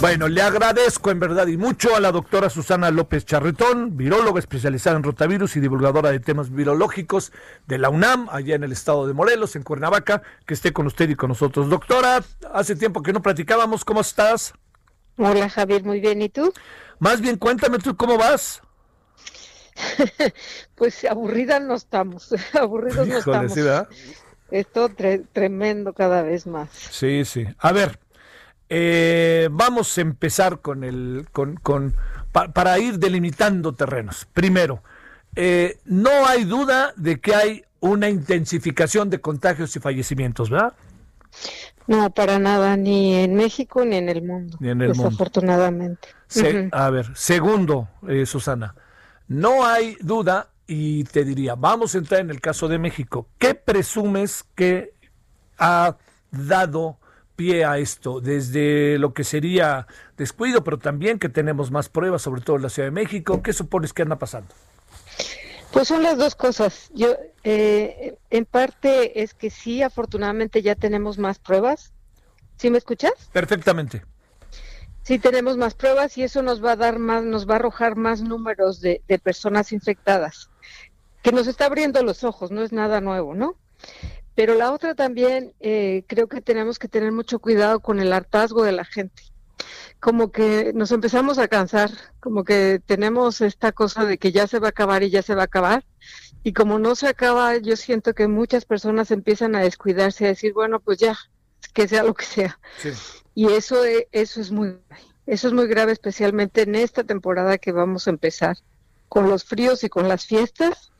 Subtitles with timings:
[0.00, 4.96] Bueno, le agradezco en verdad y mucho a la doctora Susana López Charretón, viróloga especializada
[4.96, 7.32] en rotavirus y divulgadora de temas virológicos
[7.66, 11.08] de la UNAM, allá en el estado de Morelos, en Cuernavaca, que esté con usted
[11.08, 11.68] y con nosotros.
[11.70, 12.22] Doctora,
[12.52, 14.52] hace tiempo que no platicábamos, ¿cómo estás?
[15.16, 16.20] Hola Javier, muy bien.
[16.22, 16.52] ¿Y tú?
[16.98, 18.60] Más bien, cuéntame tú cómo vas.
[20.76, 23.52] pues aburridas no estamos, aburridos no estamos.
[23.52, 23.62] sí.
[24.48, 26.68] Esto tre- tremendo cada vez más.
[26.70, 27.44] Sí, sí.
[27.58, 27.98] A ver,
[28.68, 31.94] eh, vamos a empezar con el, con, con
[32.32, 34.26] pa- para ir delimitando terrenos.
[34.32, 34.82] Primero,
[35.34, 40.72] eh, no hay duda de que hay una intensificación de contagios y fallecimientos, ¿verdad?
[41.86, 45.04] No, para nada, ni en México ni en el mundo, Ni en el mundo.
[45.04, 46.08] desafortunadamente.
[46.26, 46.68] Se-.
[46.72, 48.74] A ver, segundo, eh, Susana,
[49.28, 53.28] no hay duda y te diría, vamos a entrar en el caso de México.
[53.38, 54.94] ¿Qué presumes que
[55.58, 55.96] ha
[56.32, 56.98] dado
[57.36, 58.20] pie a esto?
[58.20, 62.70] Desde lo que sería descuido, pero también que tenemos más pruebas, sobre todo en la
[62.70, 63.42] Ciudad de México.
[63.42, 64.48] ¿Qué supones que anda pasando?
[65.72, 66.90] Pues son las dos cosas.
[66.94, 67.14] Yo,
[67.44, 71.92] eh, en parte es que sí, afortunadamente ya tenemos más pruebas.
[72.56, 73.12] ¿Sí me escuchas?
[73.32, 74.02] Perfectamente.
[75.02, 77.94] Sí, tenemos más pruebas y eso nos va a dar más, nos va a arrojar
[77.94, 80.50] más números de, de personas infectadas,
[81.22, 83.54] que nos está abriendo los ojos, no es nada nuevo, ¿no?
[84.36, 88.62] Pero la otra también, eh, creo que tenemos que tener mucho cuidado con el hartazgo
[88.62, 89.22] de la gente.
[89.98, 94.58] Como que nos empezamos a cansar, como que tenemos esta cosa de que ya se
[94.58, 95.84] va a acabar y ya se va a acabar.
[96.44, 100.52] Y como no se acaba, yo siento que muchas personas empiezan a descuidarse, a decir,
[100.52, 101.16] bueno, pues ya,
[101.72, 102.60] que sea lo que sea.
[103.34, 105.02] Y eso, e- eso es muy grave.
[105.26, 108.58] Eso es muy grave, especialmente en esta temporada que vamos a empezar.
[109.08, 110.92] Con los fríos y con las fiestas,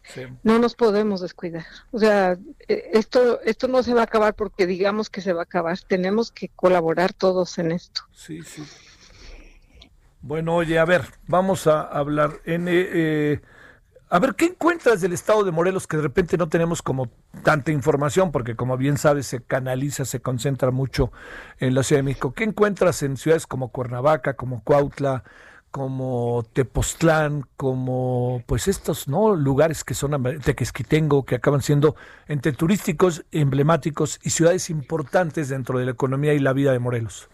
[0.43, 1.67] no nos podemos descuidar.
[1.93, 5.41] O sea, eh, esto, esto no se va a acabar porque digamos que se va
[5.41, 5.79] a acabar.
[5.81, 8.03] Tenemos que colaborar todos en esto.
[8.13, 8.63] Sí, sí.
[10.21, 12.69] Bueno, oye, a ver, vamos a hablar en...
[12.69, 13.41] eh, eh,
[14.09, 17.11] a ver, ¿qué encuentras del estado de Morelos que de repente no tenemos como
[17.43, 18.31] tanta información?
[18.31, 21.11] Porque como bien sabes, se canaliza, se concentra mucho
[21.59, 22.33] en la Ciudad de México.
[22.33, 25.25] ¿Qué encuentras en ciudades como Cuernavaca, como Cuautla,
[25.71, 31.97] como Tepoztlán, como pues estos no lugares que son Tequesquitengo, que acaban siendo
[32.29, 37.29] entre turísticos, emblemáticos y ciudades importantes dentro de la economía y la vida de Morelos?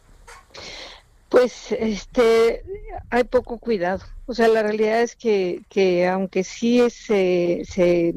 [1.29, 2.63] Pues este
[3.09, 4.05] hay poco cuidado.
[4.27, 8.15] O sea, la realidad es que, que aunque sí se, se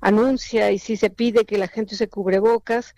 [0.00, 2.94] anuncia y sí se pide que la gente se cubrebocas,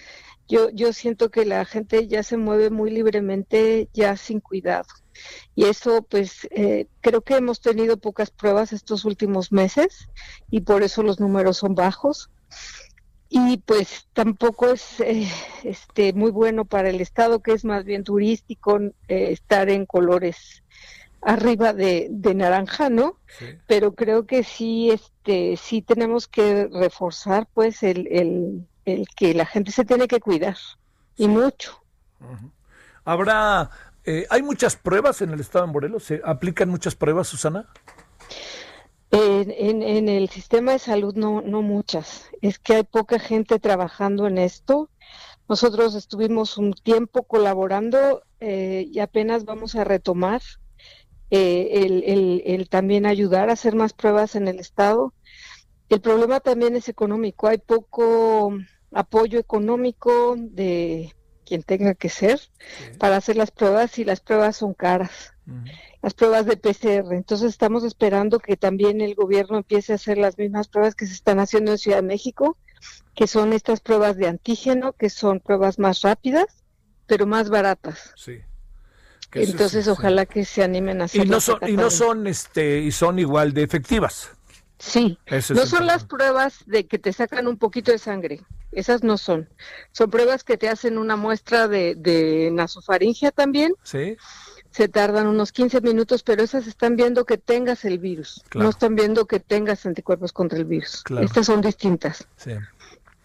[0.49, 4.87] yo, yo siento que la gente ya se mueve muy libremente, ya sin cuidado.
[5.55, 10.09] Y eso, pues, eh, creo que hemos tenido pocas pruebas estos últimos meses
[10.51, 12.31] y por eso los números son bajos.
[13.29, 15.29] Y pues tampoco es eh,
[15.65, 18.93] este muy bueno para el estado, que es más bien turístico, eh,
[19.33, 20.63] estar en colores
[21.21, 23.17] arriba de, de naranja, ¿no?
[23.67, 29.47] Pero creo que sí, este, sí tenemos que reforzar, pues, el, el, el que la
[29.47, 30.57] gente se tiene que cuidar
[31.17, 31.83] y mucho.
[33.05, 33.71] Habrá,
[34.05, 37.69] eh, hay muchas pruebas en el estado de Morelos, se aplican muchas pruebas, Susana.
[39.11, 42.27] En, en, en el sistema de salud no, no muchas.
[42.43, 44.91] Es que hay poca gente trabajando en esto.
[45.49, 50.43] Nosotros estuvimos un tiempo colaborando eh, y apenas vamos a retomar
[51.31, 55.13] eh, el, el- el también ayudar a hacer más pruebas en el estado.
[55.91, 57.47] El problema también es económico.
[57.47, 58.57] Hay poco
[58.95, 62.41] apoyo económico de quien tenga que ser
[62.99, 65.35] para hacer las pruebas y las pruebas son caras
[66.03, 67.13] las pruebas de PCR.
[67.15, 71.15] Entonces estamos esperando que también el gobierno empiece a hacer las mismas pruebas que se
[71.15, 72.57] están haciendo en Ciudad de México,
[73.15, 76.47] que son estas pruebas de antígeno, que son pruebas más rápidas,
[77.07, 78.13] pero más baratas.
[78.17, 78.39] Sí.
[79.31, 79.91] Que Entonces sí, sí.
[79.91, 81.31] ojalá que se animen a Y hacerlo.
[81.33, 84.31] no son, y no son, este, y son igual de efectivas.
[84.79, 88.43] Sí, Eso no son las pruebas de que te sacan un poquito de sangre,
[88.77, 89.49] esas no son.
[89.93, 94.17] Son pruebas que te hacen una muestra de, de nasofaringia también, Sí.
[94.71, 98.65] se tardan unos 15 minutos, pero esas están viendo que tengas el virus, Claro.
[98.65, 101.03] no están viendo que tengas anticuerpos contra el virus.
[101.05, 101.25] Claro.
[101.27, 102.27] Estas son distintas.
[102.37, 102.53] Sí.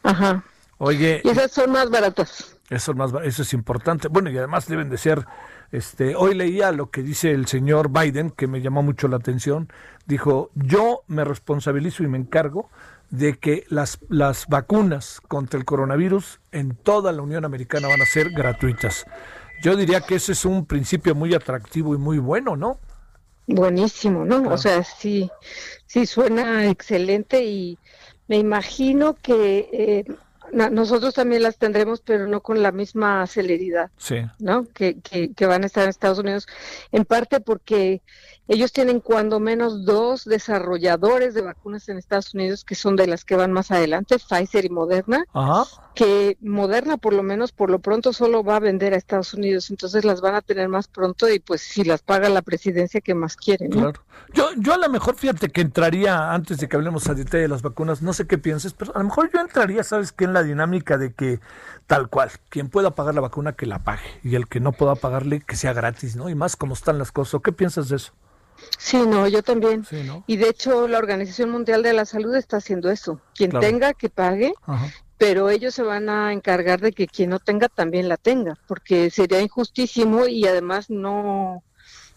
[0.04, 0.44] Ajá.
[0.78, 2.56] Oye, Y esas son más baratas.
[2.70, 4.08] Eso es, más, eso es importante.
[4.08, 5.26] Bueno, y además deben de ser,
[5.72, 9.70] este, hoy leía lo que dice el señor Biden, que me llamó mucho la atención.
[10.06, 12.70] Dijo, yo me responsabilizo y me encargo
[13.10, 18.06] de que las, las vacunas contra el coronavirus en toda la Unión Americana van a
[18.06, 19.06] ser gratuitas.
[19.62, 22.80] Yo diría que ese es un principio muy atractivo y muy bueno, ¿no?
[23.48, 24.48] Buenísimo, ¿no?
[24.50, 25.30] O sea, sí,
[25.86, 27.80] sí suena excelente y
[28.28, 30.06] me imagino que eh,
[30.52, 34.18] nosotros también las tendremos, pero no con la misma celeridad, sí.
[34.38, 34.66] ¿no?
[34.68, 36.48] Que, que, que, van a estar en Estados Unidos,
[36.92, 38.02] en parte porque
[38.50, 43.24] ellos tienen cuando menos dos desarrolladores de vacunas en Estados Unidos que son de las
[43.24, 45.24] que van más adelante, Pfizer y Moderna,
[45.94, 49.70] que Moderna por lo menos por lo pronto solo va a vender a Estados Unidos,
[49.70, 53.14] entonces las van a tener más pronto y pues si las paga la presidencia que
[53.14, 53.70] más quieren.
[53.70, 54.02] Claro.
[54.34, 57.50] Yo, yo a lo mejor fíjate que entraría, antes de que hablemos a detalle de
[57.50, 60.26] las vacunas, no sé qué pienses, pero a lo mejor yo entraría, ¿sabes qué?
[60.26, 61.40] En la dinámica de que
[61.86, 64.96] tal cual, quien pueda pagar la vacuna que la pague y el que no pueda
[64.96, 66.30] pagarle que sea gratis, ¿no?
[66.30, 67.42] Y más como están las cosas.
[67.44, 68.14] ¿Qué piensas de eso?
[68.78, 69.86] Sí, no, yo también.
[70.28, 73.20] Y de hecho la Organización Mundial de la Salud está haciendo eso.
[73.36, 74.54] Quien tenga que pague,
[75.18, 79.10] pero ellos se van a encargar de que quien no tenga también la tenga, porque
[79.10, 81.64] sería injustísimo y además no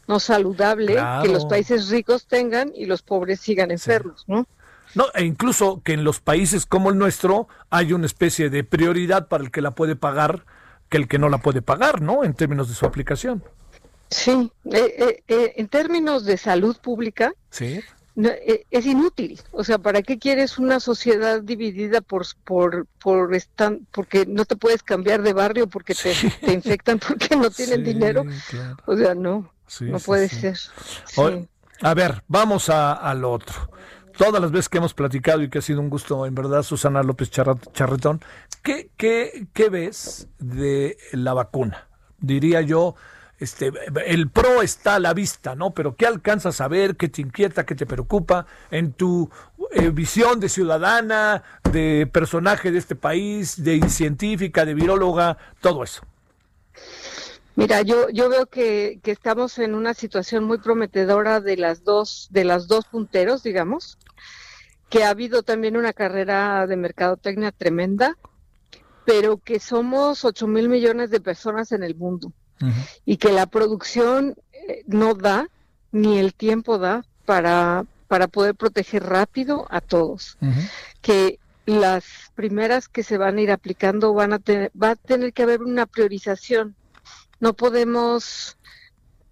[0.09, 4.47] no saludable que los países ricos tengan y los pobres sigan enfermos, ¿no?
[4.95, 9.29] No, e incluso que en los países como el nuestro hay una especie de prioridad
[9.29, 10.45] para el que la puede pagar
[10.89, 12.25] que el que no la puede pagar, ¿no?
[12.25, 13.43] En términos de su aplicación.
[14.13, 17.81] Sí, eh, eh, eh, en términos de salud pública, sí.
[18.71, 19.41] es inútil.
[19.53, 24.57] O sea, ¿para qué quieres una sociedad dividida por por por estan, porque no te
[24.57, 28.25] puedes cambiar de barrio porque te, te infectan porque no tienen dinero?
[28.87, 29.51] O sea, no,
[29.81, 30.59] no puede ser.
[31.81, 33.71] a ver, vamos a, a lo otro
[34.17, 37.03] todas las veces que hemos platicado y que ha sido un gusto, en verdad, Susana
[37.03, 38.21] López Charretón,
[38.63, 41.89] ¿qué, qué, qué ves de la vacuna?
[42.19, 42.95] Diría yo,
[43.43, 43.73] este,
[44.07, 45.73] el pro está a la vista, ¿no?
[45.73, 46.97] Pero ¿qué alcanzas a ver?
[46.97, 47.67] ¿Qué te inquieta?
[47.67, 48.47] ¿Qué te preocupa?
[48.71, 49.29] En tu
[49.73, 51.43] eh, visión de ciudadana,
[51.73, 56.03] de personaje de este país, de científica, de viróloga, todo eso.
[57.57, 62.29] Mira, yo, yo veo que, que, estamos en una situación muy prometedora de las dos,
[62.31, 63.99] de las dos punteros, digamos,
[64.89, 68.17] que ha habido también una carrera de mercadotecnia tremenda,
[69.05, 72.33] pero que somos ocho mil millones de personas en el mundo
[73.05, 75.49] y que la producción eh, no da
[75.91, 80.39] ni el tiempo da para, para poder proteger rápido a todos.
[81.01, 82.05] Que las
[82.35, 85.63] primeras que se van a ir aplicando van a tener, va a tener que haber
[85.63, 86.75] una priorización.
[87.41, 88.57] No podemos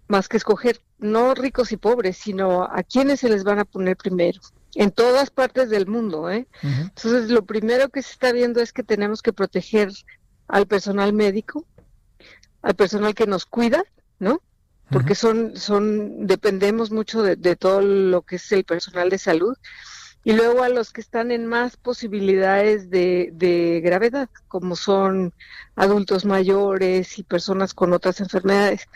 [0.07, 3.97] más que escoger no ricos y pobres, sino a quienes se les van a poner
[3.97, 4.39] primero.
[4.75, 6.47] En todas partes del mundo, ¿eh?
[6.61, 9.91] Entonces, lo primero que se está viendo es que tenemos que proteger
[10.47, 11.65] al personal médico,
[12.61, 13.83] al personal que nos cuida,
[14.19, 14.41] ¿no?
[14.89, 19.55] Porque son, son, dependemos mucho de, todo lo que es el personal de salud.
[20.23, 25.33] Y luego a los que están en más posibilidades de, de gravedad, como son
[25.75, 28.87] adultos mayores y personas con otras enfermedades.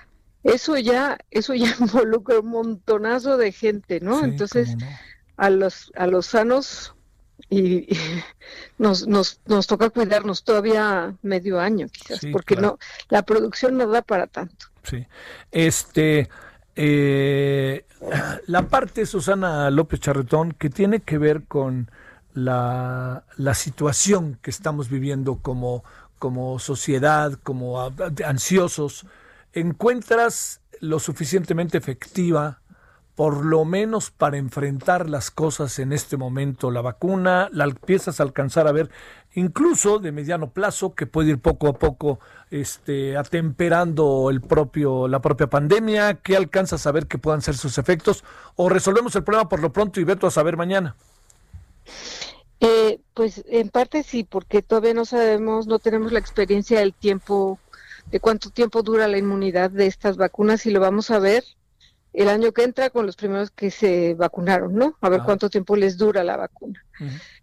[0.43, 4.23] Eso ya, eso ya involucra un montonazo de gente, ¿no?
[4.23, 4.75] Entonces,
[5.37, 6.94] a los, a los sanos
[7.49, 7.87] y,
[8.77, 12.77] nos, nos, nos toca cuidarnos todavía medio año quizás, porque no
[13.09, 14.67] la producción no da para tanto.
[14.83, 15.05] Sí.
[15.51, 16.29] Este
[16.75, 17.85] eh,
[18.47, 21.89] la parte Susana López Charretón que tiene que ver con
[22.33, 25.83] la, la situación que estamos viviendo como,
[26.19, 27.81] como sociedad, como
[28.25, 29.05] ansiosos,
[29.53, 32.59] ¿encuentras lo suficientemente efectiva
[33.15, 36.69] por lo menos para enfrentar las cosas en este momento.
[36.69, 38.89] La vacuna la empiezas a alcanzar a ver
[39.35, 42.19] incluso de mediano plazo que puede ir poco a poco
[42.51, 47.77] este atemperando el propio la propia pandemia, ¿qué alcanzas a ver que puedan ser sus
[47.77, 48.23] efectos
[48.55, 50.95] o resolvemos el problema por lo pronto y veto a saber mañana?
[52.59, 57.59] Eh, pues en parte sí, porque todavía no sabemos, no tenemos la experiencia del tiempo,
[58.11, 61.43] de cuánto tiempo dura la inmunidad de estas vacunas y lo vamos a ver
[62.15, 64.97] el año que entra con los primeros que se vacunaron, ¿no?
[65.01, 65.23] A ver ah.
[65.25, 66.83] cuánto tiempo les dura la vacuna.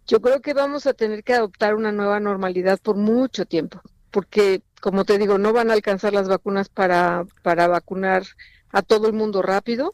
[0.07, 4.61] Yo creo que vamos a tener que adoptar una nueva normalidad por mucho tiempo, porque,
[4.81, 8.23] como te digo, no van a alcanzar las vacunas para, para vacunar
[8.71, 9.93] a todo el mundo rápido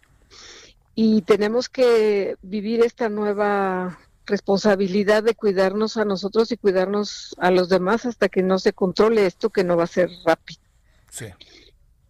[0.96, 7.68] y tenemos que vivir esta nueva responsabilidad de cuidarnos a nosotros y cuidarnos a los
[7.68, 10.62] demás hasta que no se controle esto que no va a ser rápido.
[11.10, 11.26] Sí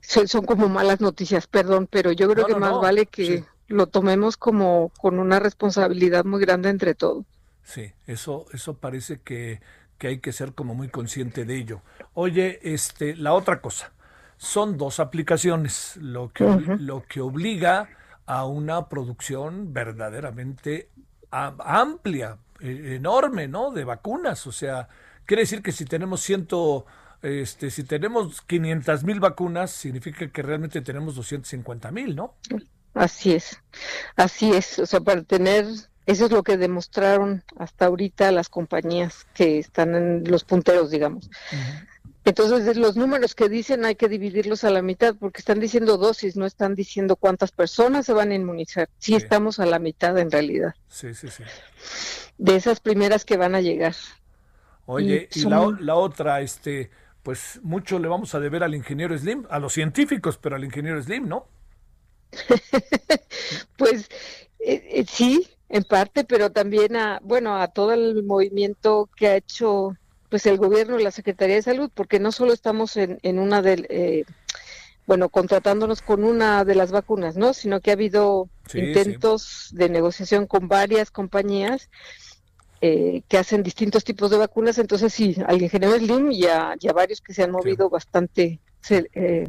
[0.10, 4.92] son, como malas noticias, perdón, pero yo creo que más vale que lo tomemos como
[5.00, 7.26] con una responsabilidad muy grande entre todos.
[7.64, 9.62] Sí, eso, eso parece que,
[10.00, 11.82] que hay que ser como muy consciente de ello.
[12.14, 13.92] Oye, este, la otra cosa,
[14.38, 16.46] son dos aplicaciones, lo que,
[16.80, 17.90] lo que obliga
[18.26, 20.90] a una producción verdaderamente
[21.30, 23.72] amplia, e, enorme, ¿no?
[23.72, 24.48] De vacunas.
[24.48, 24.88] O sea,
[25.26, 26.86] quiere decir que si tenemos ciento,
[27.22, 32.36] este, si tenemos 500 mil vacunas, significa que realmente tenemos 250 mil, ¿no?
[32.94, 33.60] Así es,
[34.16, 34.80] así es.
[34.80, 35.66] O sea, para tener,
[36.06, 41.30] eso es lo que demostraron hasta ahorita las compañías que están en los punteros, digamos.
[42.26, 46.36] Entonces, los números que dicen hay que dividirlos a la mitad porque están diciendo dosis,
[46.36, 48.90] no están diciendo cuántas personas se van a inmunizar.
[48.98, 50.76] Sí, estamos a la mitad en realidad.
[50.90, 51.44] Sí, sí, sí.
[52.38, 53.96] De esas primeras que van a llegar.
[54.86, 56.90] Oye, y, la, la, otra, este,
[57.24, 61.02] pues mucho le vamos a deber al ingeniero Slim, a los científicos, pero al ingeniero
[61.02, 61.48] Slim, ¿no?
[63.78, 64.10] pues
[64.60, 69.36] eh, eh, sí, en parte, pero también a, bueno, a todo el movimiento que ha
[69.36, 69.96] hecho
[70.30, 73.62] pues el gobierno y la Secretaría de Salud, porque no solo estamos en, en una
[73.62, 74.26] de, eh,
[75.08, 77.56] bueno, contratándonos con una de las vacunas, ¿no?
[77.56, 81.90] Sino que ha habido intentos de negociación con varias compañías
[82.82, 84.78] eh, que hacen distintos tipos de vacunas.
[84.78, 88.60] Entonces, sí, al ingeniero Slim y a, varios que se han movido bastante.
[88.90, 89.46] Eh,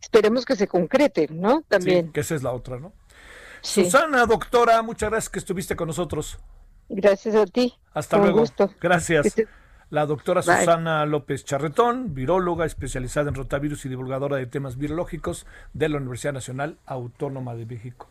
[0.00, 1.62] esperemos que se concrete, ¿no?
[1.68, 2.12] También.
[2.12, 2.92] que esa es la otra, ¿no?
[3.62, 6.38] Susana, doctora, muchas gracias que estuviste con nosotros.
[6.88, 7.74] Gracias a ti.
[7.94, 8.44] Hasta luego.
[8.80, 9.34] Gracias
[9.90, 15.88] la doctora Susana López Charretón, viróloga especializada en rotavirus y divulgadora de temas virológicos de
[15.88, 18.10] la Universidad Nacional Autónoma de México.